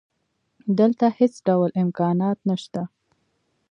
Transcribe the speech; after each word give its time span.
دلته 0.79 1.05
هېڅ 1.19 1.33
ډول 1.47 1.69
امکانات 1.83 2.37
نشته 2.49 2.81